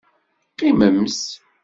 Qqimemt! 0.51 1.19